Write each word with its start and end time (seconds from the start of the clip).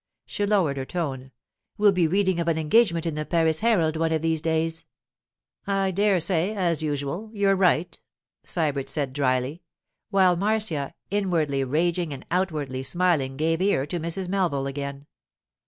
She 0.25 0.47
lowered 0.47 0.77
her 0.77 0.85
tone. 0.85 1.29
'We'll 1.77 1.91
be 1.91 2.07
reading 2.07 2.39
of 2.39 2.47
an 2.47 2.57
engagement 2.57 3.05
in 3.05 3.13
the 3.13 3.23
Paris 3.23 3.59
Herald 3.59 3.95
one 3.97 4.11
of 4.11 4.23
these 4.23 4.41
days.' 4.41 4.83
'I 5.67 5.91
dare 5.91 6.19
say, 6.19 6.55
as 6.55 6.81
usual, 6.81 7.29
you're 7.33 7.55
right,' 7.55 8.01
Sybert 8.43 8.89
said 8.89 9.13
dryly; 9.13 9.61
while 10.09 10.35
Marcia, 10.35 10.95
inwardly 11.11 11.63
raging 11.63 12.13
and 12.13 12.25
outwardly 12.31 12.81
smiling, 12.81 13.37
gave 13.37 13.61
ear 13.61 13.85
to 13.85 13.99
Mrs. 13.99 14.27
Melville 14.27 14.65
again. 14.65 15.05